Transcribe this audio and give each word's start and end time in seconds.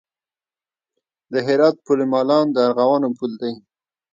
د 1.31 1.33
هرات 1.47 1.75
پل 1.85 1.99
مالان 2.13 2.45
د 2.51 2.57
ارغوانو 2.67 3.09
پل 3.17 3.31
دی 3.41 3.53